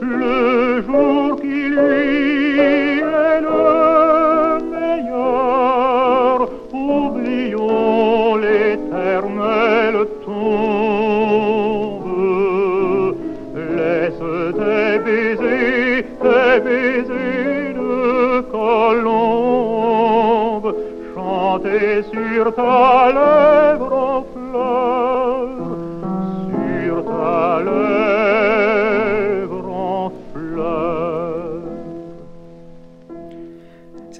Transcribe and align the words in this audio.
le 0.00 0.82
jour 0.82 1.36
qui 1.40 1.68
lui 1.68 2.58
est 2.58 3.40
le 3.40 4.60
meilleur 4.74 6.36
oublions 6.72 8.36
l'éternel 8.36 9.94
tombe. 10.24 10.84
Laisse 13.76 14.26
tes 14.58 14.98
baisers 15.04 16.04
tes 16.22 16.54
baisers 16.64 17.74
de 17.74 18.40
colombe 18.50 19.94
chanter 21.14 22.02
sur 22.12 22.44
ta 22.54 23.12
lèvre 23.12 23.92
en 23.92 24.20
fleurs 24.32 25.13
ta 27.62 28.33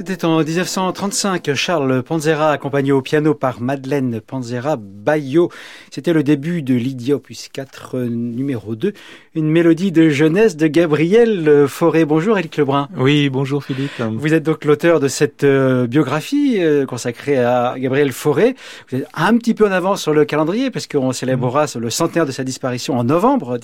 C'était 0.06 0.27
en 0.27 0.44
1935, 0.44 1.55
Charles 1.55 2.02
Panzera, 2.02 2.50
accompagné 2.50 2.92
au 2.92 3.00
piano 3.00 3.33
par 3.33 3.62
Madeleine 3.62 4.20
Panzera 4.20 4.77
Bayo. 4.77 5.50
C'était 5.91 6.12
le 6.12 6.22
début 6.22 6.61
de 6.61 6.74
Lydia 6.74 7.14
opus 7.14 7.48
4 7.50 7.96
euh, 7.96 8.08
numéro 8.11 8.77
2, 8.77 8.92
une 9.34 9.48
mélodie 9.48 9.92
de 9.92 10.11
jeunesse 10.11 10.58
de 10.58 10.66
Gabriel 10.66 11.66
Fauré. 11.69 12.05
Bonjour 12.05 12.36
Éric 12.36 12.58
Lebrun. 12.58 12.91
Oui, 12.98 13.30
bonjour 13.30 13.64
Philippe. 13.64 13.98
Vous 13.98 14.34
êtes 14.34 14.42
donc 14.42 14.66
l'auteur 14.66 15.00
de 15.00 15.08
cette 15.08 15.42
euh, 15.42 15.86
biographie 15.86 16.56
euh, 16.58 16.84
consacrée 16.84 17.39
à 17.39 17.74
Gabriel 17.78 18.12
Fauré. 18.12 18.56
Vous 18.91 18.98
êtes 18.98 19.08
un 19.14 19.34
petit 19.39 19.55
peu 19.55 19.66
en 19.66 19.72
avance 19.72 20.02
sur 20.02 20.12
le 20.12 20.27
calendrier 20.27 20.70
parce 20.70 20.86
qu'on 20.86 21.12
célébrera 21.12 21.64
le 21.80 21.89
centenaire 21.89 22.27
de 22.27 22.33
sa 22.33 22.44
disparition 22.44 22.98
en 22.98 23.05
novembre, 23.05 23.58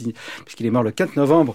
puisqu'il 0.46 0.64
est 0.64 0.70
mort 0.70 0.84
le 0.84 0.90
4 0.90 1.16
novembre 1.16 1.54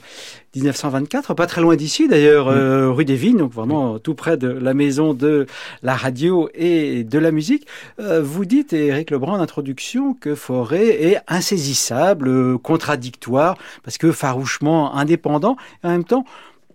1924, 0.56 1.34
pas 1.34 1.48
très 1.48 1.62
loin 1.62 1.76
d'ici 1.76 2.08
d'ailleurs, 2.08 2.48
euh, 2.48 2.92
rue 2.92 3.06
des 3.06 3.16
Vignes, 3.16 3.38
donc 3.38 3.52
vraiment 3.52 4.00
tout 4.00 4.16
près 4.16 4.38
de 4.38 4.48
la 4.48 4.74
maison 4.74 5.14
de 5.14 5.46
la 5.84 5.96
radio 5.96 6.50
et 6.54 7.04
de 7.04 7.20
la 7.20 7.32
musique. 7.32 7.68
Euh, 8.00 8.22
vous 8.22 8.46
dites, 8.46 8.74
Éric 8.74 9.12
Lebrun, 9.12 9.34
en 9.34 9.42
introduction, 9.42 10.14
que 10.14 10.36
Forêt 10.36 10.88
est 10.88 11.18
insaisissable, 11.28 12.30
euh, 12.30 12.58
contradictoire, 12.58 13.58
parce 13.84 13.98
que 13.98 14.12
farouchement 14.12 14.96
indépendant, 14.96 15.58
et 15.84 15.88
en 15.88 15.90
même 15.92 16.04
temps 16.04 16.26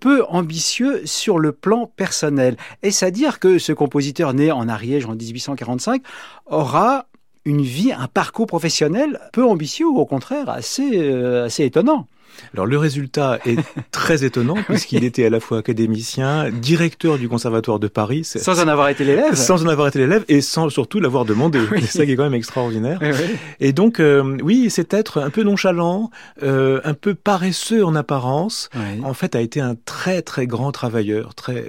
peu 0.01 0.25
ambitieux 0.29 1.03
sur 1.05 1.39
le 1.39 1.53
plan 1.53 1.87
personnel. 1.87 2.57
Est-ce 2.83 3.05
à 3.05 3.11
dire 3.11 3.39
que 3.39 3.59
ce 3.59 3.73
compositeur 3.73 4.35
né 4.35 4.51
en 4.51 4.69
Ariège 4.69 5.07
en 5.07 5.15
1845 5.15 6.03
aura 6.47 7.07
une 7.45 7.63
vie, 7.63 7.93
un 7.93 8.07
parcours 8.07 8.47
professionnel 8.47 9.21
peu 9.33 9.45
ambitieux 9.45 9.87
ou 9.87 9.99
au 9.99 10.07
contraire 10.07 10.49
assez, 10.49 10.93
euh, 10.95 11.47
assez 11.47 11.65
étonnant? 11.65 12.07
Alors 12.55 12.67
le 12.67 12.79
résultat 12.79 13.39
est 13.47 13.59
très 13.91 14.25
étonnant 14.25 14.57
puisqu'il 14.67 15.05
était 15.05 15.25
à 15.25 15.31
la 15.31 15.41
fois 15.41 15.59
académicien, 15.59 16.51
directeur 16.51 17.19
du 17.19 17.29
conservatoire 17.29 17.79
de 17.79 17.89
Paris, 17.89 18.25
Sans 18.25 18.61
en 18.61 18.69
avoir 18.69 18.89
été 18.89 19.05
l'élève 19.05 19.35
sans 19.35 19.65
en 19.65 19.69
avoir 19.69 19.89
été 19.89 19.99
l'élève 19.99 20.25
et 20.29 20.41
sans 20.41 20.69
surtout 20.69 21.01
l'avoir 21.01 21.25
demandé. 21.25 21.61
Oui. 21.71 21.81
C'est 21.83 21.99
ça 21.99 22.07
qui 22.07 22.13
est 22.13 22.17
quand 22.17 22.25
même 22.25 22.35
extraordinaire. 22.35 22.99
Oui, 23.01 23.09
oui. 23.13 23.37
Et 23.61 23.73
donc 23.73 24.01
euh, 24.01 24.39
oui, 24.43 24.71
cet 24.71 24.95
être 24.95 25.21
un 25.21 25.31
peu 25.31 25.43
nonchalant, 25.43 26.11
euh, 26.43 26.81
un 26.85 26.95
peu 26.95 27.15
paresseux 27.15 27.85
en 27.85 27.95
apparence, 27.95 28.69
en 29.03 29.15
fait 29.15 29.35
a 29.35 29.41
été 29.41 29.61
un 29.61 29.75
très 29.85 30.23
très 30.23 30.47
grand 30.47 30.73
travailleur, 30.73 31.35
très 31.35 31.65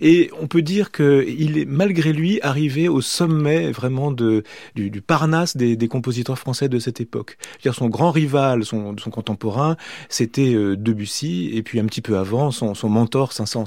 et 0.00 0.30
on 0.40 0.46
peut 0.46 0.62
dire 0.62 0.90
que 0.90 1.24
il 1.26 1.58
est 1.58 1.64
malgré 1.64 2.12
lui 2.12 2.40
arrivé 2.42 2.88
au 2.88 3.00
sommet 3.00 3.70
vraiment 3.70 4.10
de 4.10 4.42
du, 4.74 4.90
du 4.90 5.00
Parnasse 5.00 5.56
des, 5.56 5.76
des 5.76 5.88
compositeurs 5.88 6.38
français 6.38 6.68
de 6.68 6.78
cette 6.78 7.00
époque. 7.00 7.36
C'est-à-dire 7.52 7.74
son 7.74 7.88
grand 7.88 8.10
rival, 8.10 8.64
son, 8.64 8.96
son 8.98 9.10
contemporain, 9.10 9.76
c'était 10.08 10.54
euh, 10.54 10.76
Debussy 10.76 11.50
et 11.54 11.62
puis 11.62 11.80
un 11.80 11.86
petit 11.86 12.00
peu 12.00 12.18
avant 12.18 12.50
son, 12.50 12.74
son 12.74 12.88
mentor 12.88 13.32
Saint-Saëns. 13.32 13.64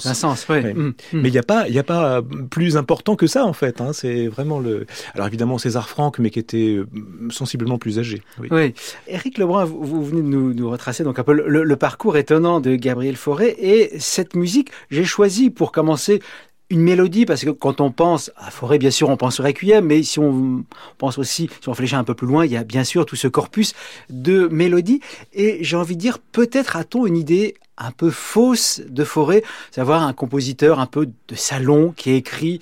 Ouais. 0.49 0.73
Mm, 0.73 0.87
mm. 0.87 0.93
Mais 1.13 1.29
il 1.29 1.31
n'y 1.31 1.37
a 1.37 1.43
pas, 1.43 1.67
il 1.67 1.73
y 1.73 1.79
a 1.79 1.83
pas 1.83 2.21
plus 2.49 2.77
important 2.77 3.15
que 3.15 3.27
ça 3.27 3.45
en 3.45 3.53
fait. 3.53 3.81
Hein. 3.81 3.93
C'est 3.93 4.27
vraiment 4.27 4.59
le. 4.59 4.85
Alors 5.13 5.27
évidemment 5.27 5.57
César 5.57 5.89
Franck, 5.89 6.19
mais 6.19 6.29
qui 6.29 6.39
était 6.39 6.75
euh, 6.75 6.87
sensiblement 7.29 7.77
plus 7.77 7.99
âgé. 7.99 8.21
Oui. 8.39 8.47
Oui. 8.51 8.73
Éric 9.07 9.37
Lebrun, 9.37 9.65
vous, 9.65 9.83
vous 9.83 10.03
venez 10.03 10.21
de 10.21 10.27
nous, 10.27 10.53
nous 10.53 10.69
retracer 10.69 11.03
donc 11.03 11.19
un 11.19 11.23
peu 11.23 11.33
le, 11.33 11.63
le 11.63 11.75
parcours 11.75 12.17
étonnant 12.17 12.59
de 12.59 12.75
Gabriel 12.75 13.15
Fauré 13.15 13.55
et 13.59 13.99
cette 13.99 14.35
musique, 14.35 14.69
j'ai 14.89 15.05
choisi 15.05 15.49
pour 15.49 15.71
commencer 15.71 16.21
une 16.69 16.81
mélodie 16.81 17.25
parce 17.25 17.43
que 17.45 17.51
quand 17.51 17.79
on 17.81 17.91
pense 17.91 18.31
à 18.37 18.49
Fauré, 18.49 18.77
bien 18.79 18.91
sûr, 18.91 19.09
on 19.09 19.17
pense 19.17 19.39
au 19.39 19.43
Requiem, 19.43 19.85
mais 19.85 20.01
si 20.03 20.19
on 20.19 20.65
pense 20.97 21.17
aussi, 21.17 21.49
si 21.61 21.69
on 21.69 21.71
réfléchit 21.71 21.95
un 21.95 22.03
peu 22.03 22.15
plus 22.15 22.27
loin, 22.27 22.45
il 22.45 22.51
y 22.51 22.57
a 22.57 22.63
bien 22.63 22.83
sûr 22.83 23.05
tout 23.05 23.15
ce 23.15 23.27
corpus 23.27 23.73
de 24.09 24.47
mélodies 24.47 24.99
et 25.33 25.59
j'ai 25.61 25.77
envie 25.77 25.95
de 25.95 26.01
dire 26.01 26.17
peut-être 26.19 26.75
a-t-on 26.75 27.05
une 27.05 27.17
idée 27.17 27.55
un 27.77 27.91
peu 27.91 28.09
fausse 28.09 28.81
de 28.87 29.03
Fauré, 29.03 29.43
savoir 29.71 30.03
un 30.03 30.13
compositeur 30.13 30.79
un 30.79 30.85
peu 30.85 31.05
de 31.05 31.35
salon 31.35 31.93
qui 31.95 32.11
écrit 32.11 32.59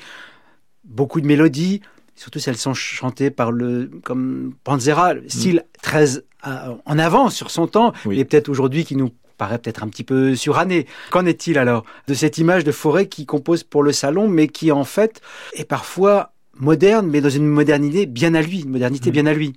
beaucoup 0.83 1.21
de 1.21 1.27
mélodies, 1.27 1.81
surtout 2.15 2.39
si 2.39 2.49
elles 2.49 2.57
sont 2.57 2.73
chantées 2.73 3.29
par 3.31 3.51
le 3.51 3.89
comme 4.03 4.53
Panzera, 4.63 5.13
le 5.13 5.29
style 5.29 5.63
très 5.81 6.17
euh, 6.45 6.75
en 6.85 6.99
avance 6.99 7.35
sur 7.35 7.51
son 7.51 7.67
temps, 7.67 7.93
Oui. 8.05 8.19
et 8.19 8.25
peut-être 8.25 8.49
aujourd'hui 8.49 8.83
qui 8.83 8.95
nous 8.97 9.11
paraît 9.37 9.59
peut-être 9.59 9.83
un 9.83 9.87
petit 9.87 10.03
peu 10.03 10.35
suranné. 10.35 10.87
Qu'en 11.11 11.25
est-il 11.25 11.57
alors 11.57 11.85
de 12.07 12.13
cette 12.13 12.37
image 12.37 12.63
de 12.63 12.71
forêt 12.71 13.07
qui 13.07 13.25
compose 13.25 13.63
pour 13.63 13.83
le 13.83 13.91
salon, 13.91 14.27
mais 14.27 14.47
qui 14.47 14.71
en 14.71 14.83
fait 14.83 15.21
est 15.53 15.65
parfois 15.65 16.32
moderne, 16.59 17.07
mais 17.09 17.21
dans 17.21 17.29
une 17.29 17.47
modernité 17.47 18.05
bien 18.05 18.35
à 18.35 18.41
lui, 18.41 18.61
une 18.61 18.69
modernité 18.69 19.11
bien 19.11 19.25
à 19.25 19.33
lui. 19.33 19.53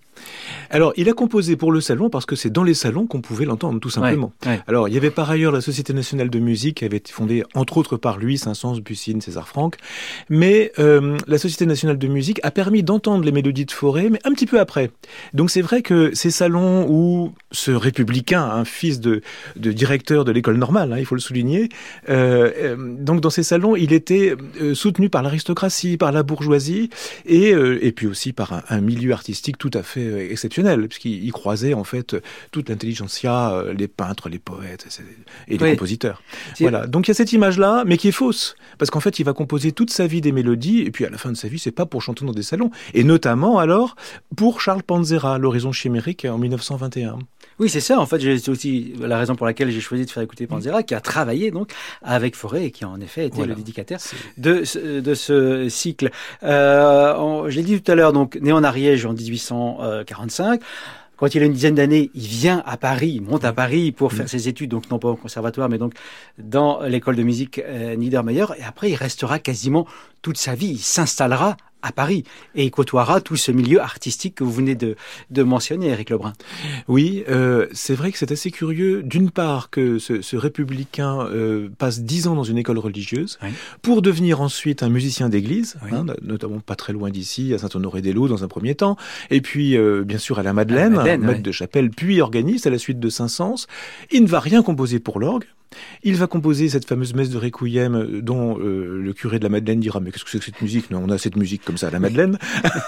Alors 0.70 0.94
il 0.96 1.08
a 1.08 1.12
composé 1.12 1.54
pour 1.54 1.70
le 1.70 1.80
salon 1.80 2.08
parce 2.08 2.24
que 2.24 2.36
c'est 2.36 2.50
dans 2.50 2.64
les 2.64 2.74
salons 2.74 3.06
qu'on 3.06 3.20
pouvait 3.20 3.44
l'entendre 3.44 3.78
tout 3.80 3.90
simplement. 3.90 4.32
Ouais, 4.44 4.52
ouais. 4.52 4.60
Alors 4.66 4.88
il 4.88 4.94
y 4.94 4.96
avait 4.96 5.10
par 5.10 5.30
ailleurs 5.30 5.52
la 5.52 5.60
Société 5.60 5.92
nationale 5.92 6.30
de 6.30 6.38
musique 6.38 6.78
qui 6.78 6.84
avait 6.84 6.96
été 6.96 7.12
fondée 7.12 7.44
entre 7.54 7.76
autres 7.76 7.96
par 7.96 8.18
lui, 8.18 8.38
Saint-Saëns, 8.38 8.80
Bussine, 8.80 9.20
César 9.20 9.46
Franck. 9.46 9.76
Mais 10.30 10.72
euh, 10.78 11.18
la 11.26 11.38
Société 11.38 11.66
nationale 11.66 11.98
de 11.98 12.08
musique 12.08 12.40
a 12.42 12.50
permis 12.50 12.82
d'entendre 12.82 13.24
les 13.24 13.32
mélodies 13.32 13.66
de 13.66 13.72
Forêt, 13.72 14.08
mais 14.10 14.18
un 14.24 14.32
petit 14.32 14.46
peu 14.46 14.58
après. 14.58 14.90
Donc 15.34 15.50
c'est 15.50 15.62
vrai 15.62 15.82
que 15.82 16.14
ces 16.14 16.30
salons 16.30 16.86
où 16.88 17.32
ce 17.52 17.70
républicain, 17.70 18.42
un 18.42 18.64
fils 18.64 19.00
de, 19.00 19.20
de 19.56 19.72
directeur 19.72 20.24
de 20.24 20.32
l'école 20.32 20.56
normale, 20.56 20.92
hein, 20.94 20.98
il 20.98 21.04
faut 21.04 21.14
le 21.14 21.20
souligner, 21.20 21.68
euh, 22.08 22.50
euh, 22.56 22.76
donc 22.98 23.20
dans 23.20 23.30
ces 23.30 23.42
salons 23.42 23.76
il 23.76 23.92
était 23.92 24.34
soutenu 24.72 25.10
par 25.10 25.22
l'aristocratie, 25.22 25.98
par 25.98 26.10
la 26.10 26.22
bourgeoisie 26.22 26.85
et, 27.24 27.52
euh, 27.52 27.84
et 27.84 27.92
puis 27.92 28.06
aussi 28.06 28.32
par 28.32 28.52
un, 28.52 28.62
un 28.68 28.80
milieu 28.80 29.12
artistique 29.12 29.58
tout 29.58 29.70
à 29.74 29.82
fait 29.82 30.06
euh, 30.06 30.30
exceptionnel, 30.30 30.88
puisqu'il 30.88 31.24
il 31.24 31.32
croisait 31.32 31.74
en 31.74 31.84
fait 31.84 32.16
toute 32.52 32.68
l'intelligentsia, 32.68 33.52
euh, 33.52 33.72
les 33.74 33.88
peintres, 33.88 34.28
les 34.28 34.38
poètes 34.38 34.86
et 35.48 35.52
les 35.56 35.62
Oui. 35.62 35.70
compositeurs. 35.72 36.22
Voilà. 36.60 36.86
Donc 36.86 37.06
il 37.08 37.10
y 37.10 37.12
a 37.12 37.14
cette 37.14 37.32
image-là, 37.32 37.84
mais 37.86 37.96
qui 37.96 38.08
est 38.08 38.12
fausse, 38.12 38.56
parce 38.78 38.90
qu'en 38.90 39.00
fait 39.00 39.18
il 39.18 39.24
va 39.24 39.32
composer 39.32 39.72
toute 39.72 39.90
sa 39.90 40.06
vie 40.06 40.20
des 40.20 40.32
mélodies, 40.32 40.80
et 40.82 40.90
puis 40.90 41.04
à 41.04 41.10
la 41.10 41.18
fin 41.18 41.30
de 41.30 41.36
sa 41.36 41.48
vie 41.48 41.58
c'est 41.58 41.70
pas 41.70 41.86
pour 41.86 42.02
chanter 42.02 42.24
dans 42.24 42.32
des 42.32 42.42
salons, 42.42 42.70
et 42.94 43.04
notamment 43.04 43.58
alors 43.58 43.96
pour 44.36 44.60
Charles 44.60 44.82
Panzera, 44.82 45.38
l'horizon 45.38 45.72
chimérique 45.72 46.24
en 46.24 46.38
1921. 46.38 47.18
Oui, 47.58 47.68
c'est 47.70 47.80
ça. 47.80 47.98
En 47.98 48.06
fait, 48.06 48.20
c'est 48.38 48.48
aussi 48.50 48.92
la 49.00 49.18
raison 49.18 49.34
pour 49.34 49.46
laquelle 49.46 49.70
j'ai 49.70 49.80
choisi 49.80 50.04
de 50.04 50.10
faire 50.10 50.22
écouter 50.22 50.46
Panzera, 50.46 50.82
qui 50.82 50.94
a 50.94 51.00
travaillé 51.00 51.50
donc 51.50 51.72
avec 52.02 52.36
Forêt 52.36 52.66
et 52.66 52.70
qui 52.70 52.84
en 52.84 53.00
effet 53.00 53.26
été 53.26 53.36
Voilà. 53.36 53.50
le 53.50 53.56
dédicataire 53.56 53.98
de, 54.36 54.64
ce- 54.64 55.00
de 55.00 55.14
ce 55.14 55.68
cycle. 55.68 56.10
Euh, 56.42 57.14
on- 57.16 57.48
je 57.48 57.56
l'ai 57.56 57.62
dit 57.62 57.80
tout 57.80 57.90
à 57.90 57.94
l'heure, 57.94 58.12
donc 58.12 58.36
né 58.42 58.52
en 58.52 58.62
Ariège 58.62 59.06
en 59.06 59.12
1845. 59.14 60.60
Quand 61.16 61.34
il 61.34 61.42
a 61.42 61.46
une 61.46 61.54
dizaine 61.54 61.74
d'années, 61.76 62.10
il 62.14 62.26
vient 62.26 62.62
à 62.66 62.76
Paris, 62.76 63.12
il 63.14 63.22
monte 63.22 63.46
à 63.46 63.52
Paris 63.54 63.90
pour 63.90 64.12
faire 64.12 64.28
ses 64.28 64.48
études, 64.48 64.70
donc 64.70 64.90
non 64.90 64.98
pas 64.98 65.08
au 65.08 65.16
conservatoire, 65.16 65.70
mais 65.70 65.78
donc 65.78 65.94
dans 66.38 66.82
l'école 66.82 67.16
de 67.16 67.22
musique 67.22 67.58
euh, 67.58 67.96
Niedermeyer. 67.96 68.44
Et 68.58 68.62
après, 68.62 68.90
il 68.90 68.96
restera 68.96 69.38
quasiment 69.38 69.86
toute 70.20 70.36
sa 70.36 70.54
vie. 70.54 70.72
Il 70.72 70.78
s'installera 70.78 71.56
à 71.86 71.92
Paris 71.92 72.24
et 72.54 72.64
il 72.64 72.70
côtoiera 72.70 73.20
tout 73.20 73.36
ce 73.36 73.52
milieu 73.52 73.80
artistique 73.80 74.34
que 74.34 74.44
vous 74.44 74.52
venez 74.52 74.74
de, 74.74 74.96
de 75.30 75.42
mentionner, 75.42 75.86
Eric 75.88 76.10
Lebrun. 76.10 76.32
Oui, 76.88 77.24
euh, 77.28 77.66
c'est 77.72 77.94
vrai 77.94 78.12
que 78.12 78.18
c'est 78.18 78.32
assez 78.32 78.50
curieux, 78.50 79.02
d'une 79.02 79.30
part, 79.30 79.70
que 79.70 79.98
ce, 79.98 80.20
ce 80.22 80.36
républicain 80.36 81.20
euh, 81.20 81.68
passe 81.78 82.00
dix 82.02 82.26
ans 82.26 82.34
dans 82.34 82.44
une 82.44 82.58
école 82.58 82.78
religieuse 82.78 83.38
Oui. 83.42 83.50
pour 83.82 84.02
devenir 84.02 84.40
ensuite 84.40 84.82
un 84.82 84.88
musicien 84.88 85.28
d'église, 85.28 85.76
Oui. 85.84 85.90
hein, 85.92 86.04
notamment 86.22 86.60
pas 86.60 86.74
très 86.76 86.92
loin 86.92 87.10
d'ici, 87.10 87.54
à 87.54 87.58
Saint-Honoré-des-Laux 87.58 88.28
dans 88.28 88.44
un 88.44 88.48
premier 88.48 88.74
temps, 88.74 88.96
et 89.30 89.40
puis 89.40 89.76
euh, 89.76 90.02
bien 90.04 90.18
sûr 90.18 90.38
à 90.38 90.42
la 90.42 90.52
Madeleine, 90.52 90.94
À 90.94 90.96
la 90.96 90.96
Madeleine, 90.96 91.20
maître 91.20 91.42
de 91.42 91.52
chapelle, 91.52 91.90
puis 91.90 92.20
organiste 92.20 92.66
à 92.66 92.70
la 92.70 92.78
suite 92.78 92.98
de 93.00 93.08
Saint-Saëns. 93.08 93.66
Il 94.10 94.22
ne 94.22 94.28
va 94.28 94.40
rien 94.40 94.62
composer 94.62 94.98
pour 94.98 95.20
l'orgue. 95.20 95.44
Il 96.02 96.16
va 96.16 96.26
composer 96.26 96.68
cette 96.68 96.86
fameuse 96.86 97.14
messe 97.14 97.30
de 97.30 97.38
Requiem 97.38 97.94
euh, 97.94 98.20
dont 98.22 98.58
euh, 98.58 99.00
le 99.02 99.12
curé 99.12 99.38
de 99.38 99.44
la 99.44 99.50
Madeleine 99.50 99.80
dira 99.80 100.00
mais 100.00 100.10
qu'est-ce 100.10 100.24
que 100.24 100.30
c'est 100.30 100.38
que 100.38 100.44
cette 100.44 100.60
musique? 100.60 100.90
Non, 100.90 101.02
on 101.04 101.10
a 101.10 101.18
cette 101.18 101.36
musique 101.36 101.64
comme 101.64 101.76
ça 101.76 101.88
à 101.88 101.90
la 101.90 101.98
Madeleine. 101.98 102.38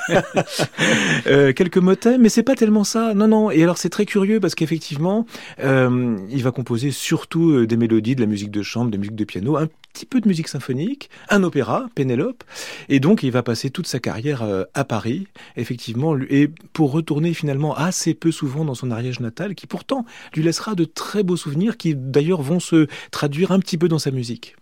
euh, 1.26 1.52
quelques 1.52 1.78
motets, 1.78 2.18
mais 2.18 2.28
c'est 2.28 2.42
pas 2.42 2.54
tellement 2.54 2.84
ça. 2.84 3.14
Non, 3.14 3.28
non. 3.28 3.50
Et 3.50 3.62
alors 3.62 3.78
c'est 3.78 3.88
très 3.88 4.06
curieux 4.06 4.40
parce 4.40 4.54
qu'effectivement, 4.54 5.26
euh, 5.60 6.16
il 6.30 6.42
va 6.42 6.50
composer 6.50 6.90
surtout 6.90 7.66
des 7.66 7.76
mélodies, 7.76 8.14
de 8.14 8.20
la 8.20 8.26
musique 8.26 8.50
de 8.50 8.62
chambre, 8.62 8.90
des 8.90 8.98
musiques 8.98 9.16
de 9.16 9.24
piano, 9.24 9.56
un 9.56 9.68
petit 9.92 10.06
peu 10.06 10.20
de 10.20 10.28
musique 10.28 10.48
symphonique, 10.48 11.10
un 11.28 11.42
opéra, 11.42 11.86
Pénélope. 11.94 12.44
Et 12.88 13.00
donc 13.00 13.22
il 13.22 13.30
va 13.30 13.42
passer 13.42 13.70
toute 13.70 13.86
sa 13.86 13.98
carrière 13.98 14.46
à 14.74 14.84
Paris, 14.84 15.26
effectivement, 15.56 16.16
et 16.28 16.50
pour 16.72 16.92
retourner 16.92 17.34
finalement 17.34 17.74
assez 17.74 18.14
peu 18.14 18.30
souvent 18.30 18.64
dans 18.64 18.74
son 18.74 18.90
Ariège 18.90 19.20
natal, 19.20 19.54
qui 19.54 19.66
pourtant 19.66 20.04
lui 20.34 20.42
laissera 20.42 20.74
de 20.74 20.84
très 20.84 21.22
beaux 21.22 21.36
souvenirs 21.36 21.76
qui 21.76 21.94
d'ailleurs 21.94 22.42
vont 22.42 22.60
se 22.60 22.77
traduire 23.10 23.52
un 23.52 23.60
petit 23.60 23.78
peu 23.78 23.88
dans 23.88 23.98
sa 23.98 24.10
musique. 24.10 24.56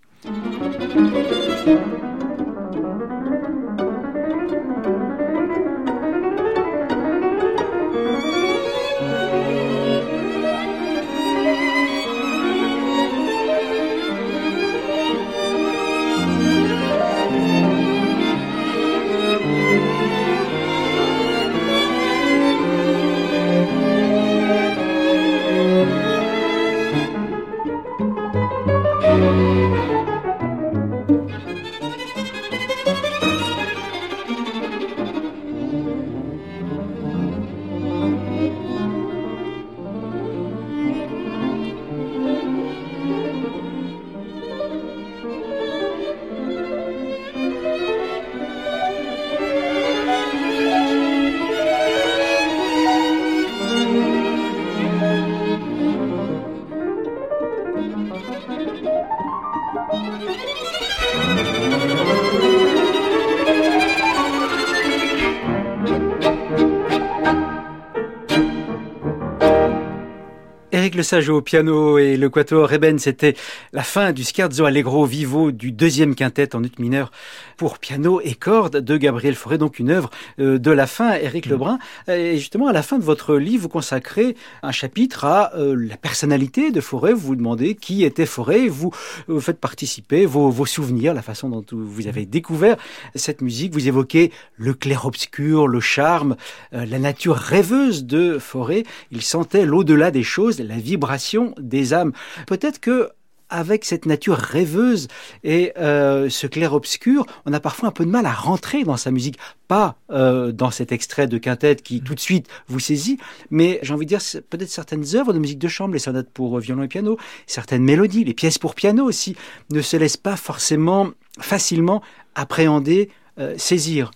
Éric 70.86 70.94
Le 70.94 71.02
Sage 71.02 71.28
au 71.30 71.42
piano 71.42 71.98
et 71.98 72.16
le 72.16 72.30
quatuor 72.30 72.68
Reben, 72.68 73.00
c'était 73.00 73.34
la 73.72 73.82
fin 73.82 74.12
du 74.12 74.22
scherzo 74.22 74.66
allegro 74.66 75.04
vivo 75.04 75.50
du 75.50 75.72
deuxième 75.72 76.14
quintet 76.14 76.54
en 76.54 76.62
ut 76.62 76.70
mineur 76.78 77.10
pour 77.56 77.80
piano 77.80 78.20
et 78.22 78.34
cordes 78.34 78.76
de 78.76 78.96
Gabriel 78.96 79.34
Fauré, 79.34 79.58
donc 79.58 79.80
une 79.80 79.90
œuvre 79.90 80.10
euh, 80.38 80.58
de 80.58 80.70
la 80.70 80.86
fin, 80.86 81.14
Éric 81.14 81.46
Lebrun. 81.46 81.80
Et 82.06 82.36
justement, 82.38 82.68
à 82.68 82.72
la 82.72 82.82
fin 82.82 82.98
de 82.98 83.02
votre 83.02 83.34
livre, 83.36 83.64
vous 83.64 83.68
consacrez 83.68 84.36
un 84.62 84.70
chapitre 84.70 85.24
à 85.24 85.56
euh, 85.56 85.74
la 85.74 85.96
personnalité 85.96 86.70
de 86.70 86.80
Fauré. 86.80 87.12
Vous 87.14 87.26
vous 87.26 87.36
demandez 87.36 87.74
qui 87.74 88.04
était 88.04 88.26
Fauré. 88.26 88.68
Vous, 88.68 88.92
vous 89.26 89.40
faites 89.40 89.58
participer 89.58 90.24
vos, 90.24 90.50
vos 90.50 90.66
souvenirs, 90.66 91.14
la 91.14 91.22
façon 91.22 91.48
dont 91.48 91.64
vous 91.72 92.06
avez 92.06 92.26
découvert 92.26 92.76
cette 93.16 93.40
musique. 93.40 93.72
Vous 93.72 93.88
évoquez 93.88 94.30
le 94.56 94.72
clair-obscur, 94.72 95.66
le 95.66 95.80
charme, 95.80 96.36
euh, 96.74 96.86
la 96.86 97.00
nature 97.00 97.36
rêveuse 97.36 98.04
de 98.04 98.38
Fauré. 98.38 98.84
Il 99.10 99.22
sentait 99.22 99.66
l'au-delà 99.66 100.12
des 100.12 100.22
choses, 100.22 100.60
la 100.60 100.75
vibration 100.80 101.54
des 101.58 101.92
âmes. 101.92 102.12
Peut-être 102.46 102.80
que 102.80 103.10
avec 103.48 103.84
cette 103.84 104.06
nature 104.06 104.36
rêveuse 104.36 105.08
et 105.44 105.72
euh, 105.78 106.28
ce 106.28 106.46
clair-obscur, 106.46 107.26
on 107.44 107.52
a 107.52 107.60
parfois 107.60 107.88
un 107.88 107.92
peu 107.92 108.04
de 108.04 108.10
mal 108.10 108.26
à 108.26 108.32
rentrer 108.32 108.84
dans 108.84 108.96
sa 108.96 109.10
musique. 109.10 109.38
Pas 109.68 109.96
euh, 110.10 110.52
dans 110.52 110.70
cet 110.70 110.92
extrait 110.92 111.26
de 111.26 111.38
quintette 111.38 111.82
qui 111.82 112.00
tout 112.00 112.14
de 112.14 112.20
suite 112.20 112.48
vous 112.68 112.80
saisit, 112.80 113.18
mais 113.50 113.78
j'ai 113.82 113.94
envie 113.94 114.06
de 114.06 114.08
dire 114.08 114.20
peut-être 114.48 114.68
certaines 114.68 115.16
œuvres 115.16 115.32
de 115.32 115.38
musique 115.38 115.58
de 115.58 115.68
chambre, 115.68 115.94
les 115.94 116.00
sonates 116.00 116.30
pour 116.30 116.58
violon 116.58 116.82
et 116.82 116.88
piano, 116.88 117.18
certaines 117.46 117.82
mélodies, 117.82 118.24
les 118.24 118.34
pièces 118.34 118.58
pour 118.58 118.74
piano 118.74 119.04
aussi, 119.04 119.36
ne 119.70 119.80
se 119.80 119.96
laissent 119.96 120.16
pas 120.16 120.36
forcément 120.36 121.10
facilement 121.40 122.02
appréhender, 122.34 123.10
euh, 123.38 123.54
saisir. 123.58 124.10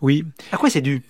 Oui. 0.00 0.24
À 0.52 0.56
quoi 0.56 0.70
c'est 0.70 0.80
dû? 0.80 1.02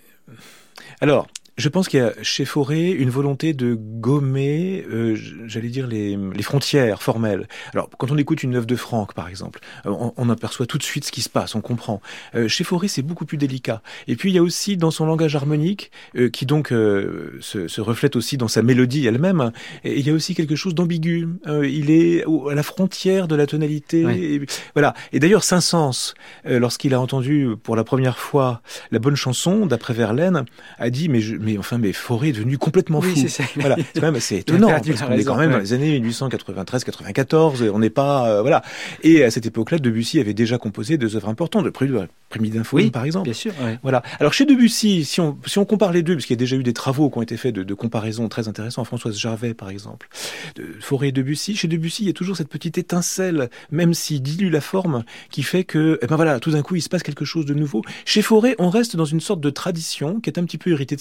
Alors, 1.00 1.26
je 1.56 1.68
pense 1.70 1.88
qu'il 1.88 2.00
y 2.00 2.02
a 2.02 2.12
chez 2.22 2.44
Fauré 2.44 2.90
une 2.90 3.08
volonté 3.08 3.54
de 3.54 3.74
gommer, 3.74 4.84
euh, 4.90 5.16
j'allais 5.46 5.70
dire, 5.70 5.86
les, 5.86 6.16
les, 6.16 6.42
frontières 6.42 7.02
formelles. 7.02 7.48
Alors, 7.72 7.88
quand 7.98 8.10
on 8.10 8.18
écoute 8.18 8.42
une 8.42 8.56
œuvre 8.56 8.66
de 8.66 8.76
Franck, 8.76 9.14
par 9.14 9.28
exemple, 9.28 9.60
euh, 9.86 9.90
on, 9.90 10.12
on, 10.16 10.28
aperçoit 10.28 10.66
tout 10.66 10.76
de 10.76 10.82
suite 10.82 11.06
ce 11.06 11.12
qui 11.12 11.22
se 11.22 11.30
passe, 11.30 11.54
on 11.54 11.62
comprend. 11.62 12.02
Euh, 12.34 12.46
chez 12.46 12.62
Fauré, 12.62 12.88
c'est 12.88 13.02
beaucoup 13.02 13.24
plus 13.24 13.38
délicat. 13.38 13.80
Et 14.06 14.16
puis, 14.16 14.30
il 14.30 14.34
y 14.34 14.38
a 14.38 14.42
aussi 14.42 14.76
dans 14.76 14.90
son 14.90 15.06
langage 15.06 15.34
harmonique, 15.34 15.90
euh, 16.16 16.28
qui 16.28 16.44
donc 16.44 16.72
euh, 16.72 17.38
se, 17.40 17.68
se, 17.68 17.80
reflète 17.80 18.16
aussi 18.16 18.36
dans 18.36 18.48
sa 18.48 18.62
mélodie 18.62 19.06
elle-même, 19.06 19.50
il 19.84 20.06
y 20.06 20.10
a 20.10 20.12
aussi 20.12 20.34
quelque 20.34 20.56
chose 20.56 20.74
d'ambigu. 20.74 21.28
il 21.46 21.90
est 21.90 22.24
à 22.50 22.54
la 22.54 22.62
frontière 22.62 23.28
de 23.28 23.36
la 23.36 23.46
tonalité. 23.46 24.04
Oui. 24.04 24.24
Et, 24.24 24.46
voilà. 24.74 24.92
Et 25.12 25.20
d'ailleurs, 25.20 25.44
Saint-Saëns, 25.44 26.14
lorsqu'il 26.44 26.92
a 26.92 27.00
entendu 27.00 27.48
pour 27.62 27.76
la 27.76 27.84
première 27.84 28.18
fois 28.18 28.60
la 28.90 28.98
bonne 28.98 29.16
chanson 29.16 29.66
d'après 29.66 29.94
Verlaine, 29.94 30.44
a 30.78 30.90
dit 30.90 31.08
mais 31.08 31.20
je, 31.20 31.36
mais 31.46 31.58
enfin, 31.58 31.78
mais 31.78 31.92
Fauré 31.92 32.30
est 32.30 32.32
devenu 32.32 32.58
complètement 32.58 33.00
fou. 33.00 33.12
Oui, 33.14 33.26
voilà, 33.56 33.76
c'est 33.76 34.00
quand 34.00 34.06
même 34.06 34.16
assez 34.16 34.38
étonnant 34.38 34.68
parce 34.68 35.00
qu'on 35.00 35.12
est 35.12 35.24
quand 35.24 35.36
même 35.36 35.52
dans 35.52 35.58
les 35.58 35.72
années 35.72 36.00
1893-94. 36.00 37.70
On 37.70 37.78
n'est 37.78 37.88
pas 37.88 38.28
euh, 38.28 38.40
voilà. 38.40 38.62
Et 39.02 39.22
à 39.22 39.30
cette 39.30 39.46
époque-là, 39.46 39.78
Debussy 39.78 40.18
avait 40.18 40.34
déjà 40.34 40.58
composé 40.58 40.98
deux 40.98 41.14
œuvres 41.14 41.28
importantes, 41.28 41.64
le 41.64 41.70
Prélude, 41.70 42.08
Prélude 42.28 42.54
d'un 42.54 42.62
oui, 42.72 42.90
par 42.90 43.04
exemple. 43.04 43.24
Bien 43.24 43.32
sûr. 43.32 43.52
Ouais. 43.62 43.78
Voilà. 43.82 44.02
Alors 44.18 44.32
chez 44.32 44.44
Debussy, 44.44 45.04
si 45.04 45.20
on 45.20 45.38
si 45.46 45.58
on 45.58 45.64
compare 45.64 45.92
les 45.92 46.02
deux, 46.02 46.14
parce 46.14 46.26
qu'il 46.26 46.34
y 46.34 46.38
a 46.38 46.40
déjà 46.40 46.56
eu 46.56 46.64
des 46.64 46.72
travaux 46.72 47.10
qui 47.10 47.18
ont 47.18 47.22
été 47.22 47.36
faits 47.36 47.54
de, 47.54 47.62
de 47.62 47.74
comparaison 47.74 48.28
très 48.28 48.48
intéressants, 48.48 48.82
Françoise 48.84 49.16
Jarvet 49.16 49.54
par 49.54 49.70
exemple, 49.70 50.08
de 50.56 50.64
Fauré 50.80 51.08
et 51.08 51.12
Debussy. 51.12 51.54
Chez 51.54 51.68
Debussy, 51.68 52.02
il 52.02 52.06
y 52.06 52.10
a 52.10 52.14
toujours 52.14 52.36
cette 52.36 52.48
petite 52.48 52.76
étincelle, 52.76 53.50
même 53.70 53.94
s'il 53.94 54.20
dilue 54.20 54.50
la 54.50 54.60
forme, 54.60 55.04
qui 55.30 55.44
fait 55.44 55.62
que, 55.62 56.00
eh 56.02 56.06
ben 56.06 56.16
voilà, 56.16 56.40
tout 56.40 56.50
d'un 56.50 56.62
coup, 56.62 56.74
il 56.74 56.82
se 56.82 56.88
passe 56.88 57.04
quelque 57.04 57.24
chose 57.24 57.46
de 57.46 57.54
nouveau. 57.54 57.82
Chez 58.04 58.22
Fauré, 58.22 58.56
on 58.58 58.68
reste 58.68 58.96
dans 58.96 59.04
une 59.04 59.20
sorte 59.20 59.40
de 59.40 59.50
tradition 59.50 60.20
qui 60.20 60.30
est 60.30 60.38
un 60.38 60.44
petit 60.44 60.58
peu 60.58 60.70
héritée 60.70 60.96
de 60.96 61.00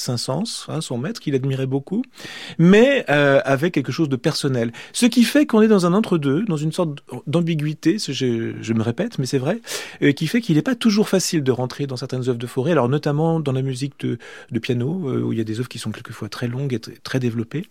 Hein, 0.68 0.82
son 0.82 0.98
maître, 0.98 1.20
qu'il 1.20 1.36
admirait 1.36 1.66
beaucoup, 1.66 2.04
mais 2.58 3.06
euh, 3.10 3.40
avec 3.46 3.74
quelque 3.74 3.92
chose 3.92 4.10
de 4.10 4.16
personnel. 4.16 4.72
Ce 4.94 5.06
qui 5.06 5.24
fait 5.24 5.46
qu'on 5.46 5.62
est 5.62 5.68
dans 5.68 5.86
un 5.86 5.94
entre-deux, 5.94 6.44
dans 6.46 6.58
une 6.58 6.72
sorte 6.72 7.00
d'ambiguïté, 7.28 7.98
je, 8.00 8.54
je, 8.60 8.74
me 8.74 8.82
répète, 8.82 9.20
mais 9.20 9.26
c'est 9.26 9.38
vrai, 9.38 9.62
euh, 10.02 10.12
qui 10.12 10.28
fait 10.28 10.42
qu'il 10.42 10.56
n'est 10.56 10.62
pas 10.62 10.76
toujours 10.76 11.10
facile 11.10 11.44
de 11.44 11.52
rentrer 11.52 11.88
dans 11.88 11.98
certaines 11.98 12.28
œuvres 12.28 12.38
de 12.38 12.48
Fauré, 12.48 12.72
alors 12.72 12.90
notamment 12.90 13.40
dans 13.40 13.52
la 13.52 13.62
musique 13.62 14.00
de, 14.00 14.18
de 14.52 14.60
piano, 14.60 15.10
euh, 15.10 15.22
où 15.22 15.32
il 15.32 15.38
y 15.38 15.42
a 15.42 15.46
des 15.46 15.60
œuvres 15.60 15.70
qui 15.70 15.80
sont 15.80 15.92
quelquefois 15.92 16.30
très 16.30 16.48
longues 16.48 16.74
et 16.74 16.80
très 16.80 17.20
développées, 17.20 17.68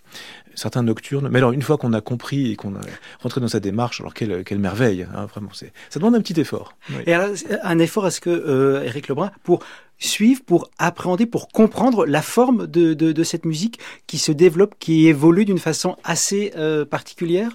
certains 0.55 0.83
nocturnes. 0.83 1.29
Mais 1.31 1.39
alors, 1.39 1.53
une 1.53 1.63
fois 1.63 1.77
qu'on 1.77 1.93
a 1.93 2.01
compris 2.01 2.51
et 2.51 2.57
qu'on 2.57 2.75
a 2.77 2.81
rentré 3.21 3.41
dans 3.41 3.49
sa 3.49 3.61
démarche, 3.61 4.01
alors 4.01 4.15
quelle, 4.15 4.45
quelle 4.45 4.59
merveille, 4.59 5.07
hein, 5.15 5.27
vraiment, 5.27 5.51
ça 5.53 5.67
demande 5.99 6.15
un 6.15 6.21
petit 6.21 6.41
effort. 6.41 6.77
Oui. 6.91 7.03
Et 7.07 7.13
alors, 7.13 7.35
un 7.63 7.79
effort, 7.79 8.07
est-ce 8.07 8.21
que 8.21 8.31
euh, 8.31 8.85
Éric 8.85 9.09
Lebrun, 9.09 9.31
pour 9.43 9.61
suivre, 10.07 10.43
pour 10.45 10.71
appréhender, 10.79 11.27
pour 11.27 11.49
comprendre 11.49 12.07
la 12.07 12.23
forme 12.23 12.67
de, 12.67 12.95
de, 12.95 13.13
de, 13.13 13.23
cette 13.23 13.45
musique 13.45 13.79
qui 14.07 14.19
se 14.19 14.33
développe, 14.33 14.75
qui 14.79 15.07
évolue 15.09 15.45
d'une 15.45 15.59
façon 15.59 15.97
assez 16.05 16.53
euh, 16.57 16.85
particulière? 16.85 17.51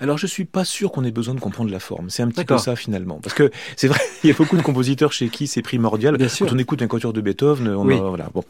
Alors 0.00 0.16
je 0.18 0.26
suis 0.26 0.44
pas 0.44 0.64
sûr 0.64 0.92
qu'on 0.92 1.04
ait 1.04 1.10
besoin 1.10 1.34
de 1.34 1.40
comprendre 1.40 1.70
la 1.70 1.80
forme. 1.80 2.08
C'est 2.10 2.22
un 2.22 2.28
petit 2.28 2.44
peu 2.44 2.58
ça 2.58 2.76
finalement, 2.76 3.18
parce 3.22 3.34
que 3.34 3.50
c'est 3.76 3.88
vrai, 3.88 3.98
il 4.24 4.28
y 4.28 4.32
a 4.32 4.36
beaucoup 4.36 4.56
de 4.56 4.62
compositeurs 4.62 5.12
chez 5.12 5.28
qui 5.28 5.46
c'est 5.46 5.62
primordial. 5.62 6.16
Bien 6.16 6.28
Quand 6.28 6.34
sûr. 6.34 6.48
on 6.52 6.58
écoute 6.58 6.82
un 6.82 6.86
quatuor 6.86 7.12
de 7.12 7.20
Beethoven, 7.20 7.68
on 7.68 7.84
Oui. 7.84 7.94
a, 7.96 8.00
voilà. 8.00 8.28
Bon, 8.34 8.44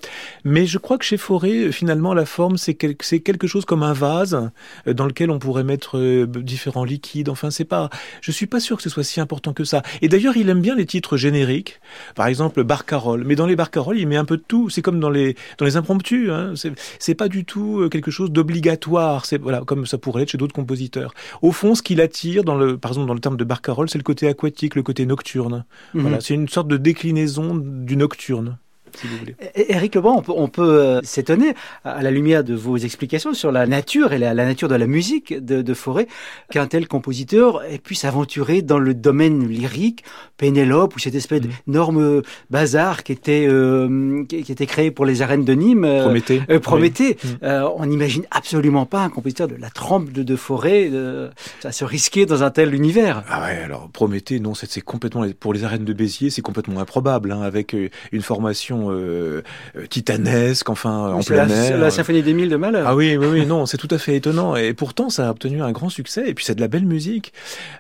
mais 0.45 0.67
je 0.67 0.79
crois 0.79 0.99
que 0.99 1.05
chez 1.05 1.17
Fauré, 1.17 1.73
finalement, 1.73 2.13
la 2.15 2.27
forme 2.27 2.59
c'est 2.59 2.75
quel- 2.75 2.97
quelque 2.97 3.47
chose 3.47 3.65
comme 3.65 3.83
un 3.83 3.93
vase 3.93 4.51
euh, 4.87 4.93
dans 4.93 5.07
lequel 5.07 5.31
on 5.31 5.39
pourrait 5.39 5.65
mettre 5.65 5.99
euh, 5.99 6.27
différents 6.27 6.85
liquides. 6.85 7.29
Enfin, 7.29 7.51
c'est 7.51 7.65
pas. 7.65 7.89
Je 8.21 8.31
suis 8.33 8.47
pas 8.47 8.61
sûr 8.61 8.77
que 8.77 8.83
ce 8.83 8.91
soit 8.91 9.05
si 9.05 9.21
important 9.21 9.53
que 9.53 9.65
ça. 9.65 9.83
Et 10.03 10.09
d'ailleurs, 10.09 10.37
il 10.37 10.49
aime 10.49 10.61
bien 10.61 10.75
les 10.75 10.87
titres 10.87 11.17
génériques. 11.17 11.81
Par 12.15 12.27
exemple, 12.27 12.63
Barcarolle. 12.65 13.25
Mais 13.25 13.36
dans 13.37 13.47
les 13.47 13.55
Barcarolles, 13.57 13.99
il 13.99 14.09
met 14.09 14.17
un 14.17 14.25
peu 14.25 14.37
de 14.37 14.43
tout. 14.47 14.69
C'est 14.71 14.83
comme 14.83 14.99
dans 14.99 15.11
les 15.11 15.37
dans 15.59 15.65
les 15.65 15.77
impromptus. 15.77 16.31
Hein. 16.31 16.55
C'est- 16.57 17.15
pas 17.15 17.29
du 17.29 17.45
tout 17.45 17.81
euh, 17.81 17.89
quelque 17.89 18.11
chose 18.11 18.31
d'obligatoire. 18.31 19.25
C'est 19.25 19.41
voilà, 19.41 19.61
comme 19.61 19.87
ça 19.87 19.97
pourrait 19.97 20.23
être 20.25 20.31
chez 20.31 20.39
d'autres 20.39 20.55
compositeurs. 20.55 21.15
Au 21.41 21.53
fond, 21.53 21.75
ce 21.75 21.83
qui 21.83 21.95
l'attire, 21.95 22.45
dans 22.45 22.57
le, 22.57 22.77
par 22.77 22.91
exemple 22.91 23.07
dans 23.09 23.15
le 23.15 23.21
terme 23.21 23.37
de 23.37 23.45
Barcarolle, 23.45 23.89
c'est 23.89 23.99
le 23.99 24.05
côté 24.05 24.27
aquatique, 24.29 24.75
le 24.75 24.83
côté 24.83 25.07
nocturne. 25.07 25.65
Mhm. 25.95 26.03
Voilà, 26.03 26.21
c'est 26.21 26.35
une 26.35 26.49
sorte 26.49 26.69
de 26.69 26.77
déclinaison 26.77 27.55
du 27.57 27.97
nocturne. 27.97 28.59
Si 28.97 29.07
vous 29.07 29.17
voulez. 29.19 29.37
Éric 29.55 29.95
Lebrun, 29.95 30.15
on 30.17 30.23
peut, 30.23 30.33
on 30.35 30.49
peut 30.49 30.63
euh, 30.81 31.01
s'étonner 31.03 31.55
à 31.85 32.03
la 32.03 32.11
lumière 32.11 32.45
de 32.45 32.55
vos 32.55 32.77
explications 32.77 33.35
sur 33.35 33.53
la 33.53 33.67
nature 33.67 34.13
et 34.13 34.19
la, 34.19 34.35
la 34.35 34.45
nature 34.45 34.69
de 34.69 34.75
la 34.75 34.87
musique 34.87 35.35
de, 35.45 35.63
de 35.63 35.75
Forêt 35.75 36.07
qu'un 36.51 36.67
tel 36.67 36.89
compositeur 36.89 37.63
ait 37.65 37.79
pu 37.79 37.95
s'aventurer 37.95 38.63
dans 38.63 38.79
le 38.79 38.95
domaine 38.95 39.47
lyrique, 39.49 40.05
Pénélope 40.37 40.95
ou 40.97 40.99
cette 40.99 41.15
espèce 41.15 41.37
Mm. 41.37 41.49
d'énorme 41.67 42.23
bazar 42.51 43.03
qui 43.05 43.13
était 43.13 43.47
euh, 43.49 44.25
qui, 44.29 44.43
qui 44.43 44.53
était 44.53 44.67
créé 44.67 44.91
pour 44.91 45.05
les 45.05 45.23
arènes 45.23 45.45
de 45.45 45.53
Nîmes. 45.53 45.85
euh, 45.85 46.03
Prométhée. 46.03 46.43
euh, 46.51 46.61
Prométhée. 46.61 47.17
Oui. 47.23 47.31
Mm. 47.31 47.37
Euh, 47.45 47.69
on 47.77 47.87
n'imagine 47.87 48.25
absolument 48.31 48.87
pas 48.87 49.01
un 49.03 49.09
compositeur 49.11 49.49
de 49.49 49.57
la 49.57 49.71
trempe 49.71 50.13
de, 50.13 50.23
de 50.23 50.37
Forêt 50.37 50.89
euh, 50.93 51.29
à 51.65 51.73
se 51.73 51.85
risquer 51.85 52.27
dans 52.27 52.43
un 52.43 52.51
tel 52.51 52.75
univers. 52.75 53.23
Ah 53.29 53.43
ouais, 53.43 53.63
alors 53.65 53.89
Prométhée, 53.91 54.41
non, 54.41 54.55
c'est 54.55 54.81
complètement 54.81 55.25
pour 55.39 55.53
les 55.53 55.65
arènes 55.65 55.85
de 55.85 55.93
Béziers, 55.93 56.31
c'est 56.31 56.43
complètement 56.43 56.81
improbable, 56.81 57.33
hein, 57.33 57.43
avec 57.43 57.75
euh, 57.75 57.89
une 58.13 58.23
formation 58.23 58.86
euh, 58.91 59.43
euh, 59.77 59.87
titanesque, 59.87 60.69
enfin 60.69 60.91
en 61.15 61.23
C'est 61.23 61.35
plein 61.35 61.47
la, 61.47 61.55
air. 61.55 61.79
la 61.79 61.91
symphonie 61.91 62.23
des 62.23 62.35
mille 62.35 62.49
de 62.49 62.57
Malheur. 62.57 62.87
Ah 62.87 62.95
oui, 62.95 63.17
oui, 63.17 63.27
oui, 63.27 63.47
non, 63.47 63.67
c'est 63.67 63.77
tout 63.77 63.89
à 63.91 63.99
fait 63.99 64.17
étonnant. 64.17 64.57
Et 64.57 64.75
pourtant, 64.75 65.09
ça 65.11 65.29
a 65.29 65.31
obtenu 65.31 65.63
un 65.63 65.73
grand 65.73 65.89
succès. 65.89 66.25
Et 66.27 66.35
puis, 66.35 66.45
c'est 66.45 66.55
de 66.55 66.61
la 66.61 66.69
belle 66.69 66.87
musique. 66.87 67.33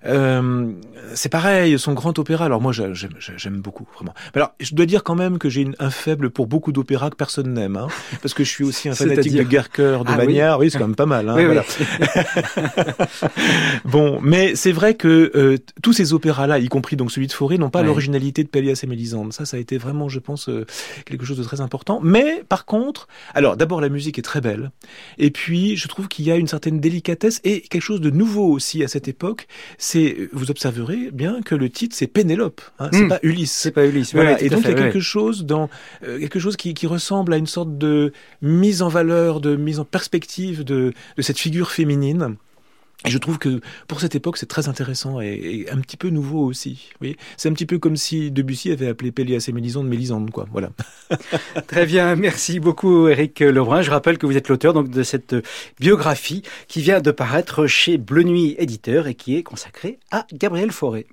Euh, 0.07 0.71
c'est 1.15 1.29
pareil, 1.29 1.79
son 1.79 1.93
grand 1.93 2.19
opéra. 2.19 2.45
Alors 2.47 2.61
moi, 2.61 2.73
j'aime, 2.73 3.61
beaucoup, 3.61 3.87
vraiment. 3.95 4.15
Mais 4.35 4.41
alors, 4.41 4.53
je 4.61 4.75
dois 4.75 4.87
dire 4.87 5.03
quand 5.05 5.15
même 5.15 5.39
que 5.39 5.49
j'ai 5.49 5.67
un 5.79 5.91
faible 5.91 6.31
pour 6.31 6.47
beaucoup 6.47 6.73
d'opéras 6.73 7.11
que 7.11 7.17
personne 7.17 7.53
n'aime, 7.53 7.77
hein, 7.77 7.89
parce 8.23 8.35
que 8.35 8.45
je 8.45 8.51
suis 8.51 8.65
aussi 8.65 8.89
un 8.89 8.95
fanatique 8.95 9.35
de 9.35 9.43
Guercœur, 9.43 10.05
de 10.05 10.11
Ah 10.11 10.17
oui. 10.19 10.27
Magnard. 10.27 10.59
Oui, 10.59 10.71
c'est 10.71 10.79
quand 10.79 10.87
même 10.87 10.97
pas 10.97 11.07
mal. 11.07 11.29
Hein, 11.29 11.35
oui, 11.37 11.45
voilà. 11.45 11.65
oui. 11.81 11.87
Bon, 13.85 14.19
mais 14.23 14.55
c'est 14.57 14.73
vrai 14.73 14.95
que 14.95 15.31
euh, 15.35 15.57
tous 15.83 15.93
ces 15.93 16.13
opéras-là, 16.13 16.59
y 16.59 16.69
compris 16.69 16.97
donc 16.97 17.11
celui 17.11 17.27
de 17.27 17.33
Fauré, 17.33 17.59
n'ont 17.59 17.71
pas 17.71 17.83
l'originalité 17.83 18.43
de 18.43 18.49
Pélias 18.49 18.81
et 18.83 18.87
Mélisande. 18.87 19.33
Ça, 19.33 19.45
ça 19.45 19.57
a 19.57 19.61
été 19.61 19.79
vraiment, 19.79 20.09
je 20.09 20.19
pense, 20.19 20.49
euh, 20.49 20.67
quelque 21.05 21.25
chose 21.25 21.39
de 21.39 21.45
très 21.45 21.61
important. 21.61 22.01
Mais 22.03 22.45
par 22.49 22.65
contre, 22.65 23.09
alors 23.35 23.57
d'abord 23.57 23.81
la 23.81 23.89
musique 23.89 24.19
est 24.19 24.23
très 24.23 24.41
belle, 24.41 24.71
et 25.19 25.31
puis 25.31 25.77
je 25.77 25.89
trouve 25.89 26.09
qu'il 26.09 26.25
y 26.25 26.31
a 26.31 26.37
une 26.37 26.49
certaine 26.49 26.81
délicatesse 26.81 27.41
et 27.45 27.61
quelque 27.63 27.83
chose 27.83 28.01
de 28.01 28.11
nouveau 28.11 28.47
aussi 28.51 28.83
à 28.85 28.89
cette 28.89 29.09
époque. 29.09 29.47
C'est, 29.79 30.29
vous 30.33 30.51
observerez 30.51 31.11
bien 31.13 31.43
que 31.43 31.55
le 31.55 31.71
titre 31.71 31.95
c'est 31.97 32.07
Pénélope, 32.07 32.61
hein, 32.79 32.89
c'est 32.93 33.03
Hmm. 33.05 33.09
pas 33.09 33.19
Ulysse. 33.23 33.53
C'est 33.53 33.71
pas 33.73 33.87
Ulysse. 33.87 34.15
Voilà. 34.15 34.41
et 34.43 34.49
donc 34.49 34.63
fait, 34.63 34.73
il 34.73 34.77
y 34.77 34.81
a 34.81 34.85
oui, 34.87 34.93
quelque 34.93 35.01
chose 35.01 35.45
dans 35.45 35.69
euh, 36.05 36.19
quelque 36.19 36.39
chose 36.41 36.57
qui, 36.57 36.75
qui 36.75 36.87
ressemble 36.87 37.33
à 37.33 37.37
une 37.37 37.47
sorte 37.47 37.77
de 37.79 38.13
mise 38.43 38.83
en 38.83 38.89
valeur, 38.89 39.41
de 39.41 39.57
mise 39.57 39.79
en 39.81 39.85
perspective 39.85 40.65
de, 40.65 40.93
de 41.17 41.23
cette 41.23 41.39
figure 41.39 41.71
féminine. 41.71 42.37
Je 43.05 43.19
trouve 43.19 43.39
que 43.39 43.61
pour 43.89 44.01
cette 44.01 44.15
époque, 44.15 44.37
c'est 44.37 44.47
très 44.47 44.69
intéressant 44.69 45.21
et, 45.21 45.67
un 45.71 45.79
petit 45.79 45.97
peu 45.97 46.09
nouveau 46.09 46.45
aussi. 46.45 46.91
Voyez 46.99 47.17
c'est 47.37 47.49
un 47.49 47.53
petit 47.53 47.67
peu 47.67 47.79
comme 47.79 47.97
si 47.97 48.31
Debussy 48.31 48.73
avait 48.73 48.89
appelé 48.89 49.13
Pélias 49.13 49.45
et 49.49 49.53
Mélisande 49.53 49.87
Mélisande, 49.87 50.31
quoi. 50.31 50.47
Voilà. 50.51 50.71
Très 51.67 51.87
bien, 51.87 52.17
merci 52.17 52.59
beaucoup 52.59 53.09
Eric 53.09 53.41
Lebrun. 53.41 53.83
Je 53.83 53.91
rappelle 53.91 54.19
que 54.19 54.27
vous 54.27 54.37
êtes 54.37 54.49
l'auteur 54.49 54.73
donc 54.73 54.91
de 54.91 55.03
cette 55.03 55.37
biographie 55.79 56.43
qui 56.69 56.81
vient 56.81 57.01
de 57.01 57.11
paraître 57.11 57.67
chez 57.67 57.99
Bleu 57.99 58.23
Nuit 58.23 58.57
Éditeur 58.59 59.07
et 59.07 59.15
qui 59.15 59.37
est 59.37 59.43
consacrée 59.43 59.99
à 60.11 60.27
Gabriel 60.33 60.73
Fauré. 60.73 61.07